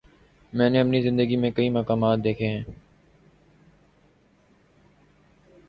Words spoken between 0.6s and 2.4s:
نے اپنی زندگی میں کئی مقامات